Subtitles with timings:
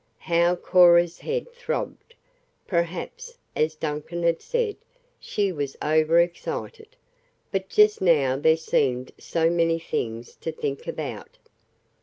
[0.17, 2.15] How Cora's head throbbed!
[2.65, 4.77] Perhaps, as Duncan had said,
[5.19, 6.95] she was over excited.
[7.51, 11.37] But just now there seemed so many things to think about.